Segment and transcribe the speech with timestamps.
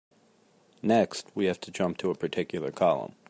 [0.81, 3.13] Next, we have to jump to a particular column.